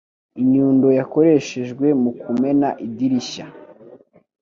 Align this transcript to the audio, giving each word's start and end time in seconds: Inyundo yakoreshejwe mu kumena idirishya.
Inyundo 0.41 0.87
yakoreshejwe 0.99 1.87
mu 2.01 2.11
kumena 2.21 2.69
idirishya. 2.85 3.45